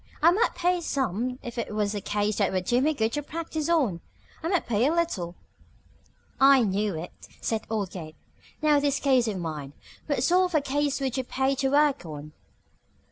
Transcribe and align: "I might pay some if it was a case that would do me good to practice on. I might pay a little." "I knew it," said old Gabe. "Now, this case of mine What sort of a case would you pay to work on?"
"I 0.19 0.31
might 0.31 0.55
pay 0.55 0.81
some 0.81 1.37
if 1.43 1.59
it 1.59 1.75
was 1.75 1.93
a 1.93 2.01
case 2.01 2.37
that 2.37 2.51
would 2.51 2.65
do 2.65 2.81
me 2.81 2.91
good 2.91 3.13
to 3.13 3.21
practice 3.21 3.69
on. 3.69 4.01
I 4.41 4.47
might 4.47 4.65
pay 4.65 4.87
a 4.87 4.91
little." 4.91 5.35
"I 6.39 6.63
knew 6.63 6.95
it," 6.97 7.11
said 7.39 7.67
old 7.69 7.91
Gabe. 7.91 8.15
"Now, 8.63 8.79
this 8.79 8.99
case 8.99 9.27
of 9.27 9.37
mine 9.37 9.73
What 10.07 10.23
sort 10.23 10.55
of 10.55 10.55
a 10.57 10.61
case 10.61 10.99
would 11.01 11.17
you 11.17 11.23
pay 11.23 11.53
to 11.53 11.69
work 11.69 12.03
on?" 12.03 12.31